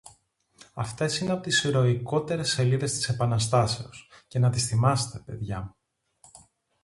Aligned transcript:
Αυτές 0.73 1.19
είναι 1.19 1.31
από 1.31 1.41
τις 1.43 1.63
ηρωικότερες 1.63 2.49
σελίδες 2.49 2.93
της 2.93 3.09
Επαναστάσεως, 3.09 4.11
και 4.27 4.39
να 4.39 4.49
τις 4.49 4.65
θυμάστε, 4.67 5.19
παιδιά 5.25 5.61
μου 5.61 5.75